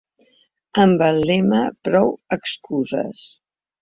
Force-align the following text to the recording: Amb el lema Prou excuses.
Amb 0.83 1.03
el 1.09 1.21
lema 1.31 1.59
Prou 1.89 2.09
excuses. 2.39 3.23